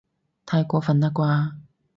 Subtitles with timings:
[0.47, 1.57] 太過分喇啩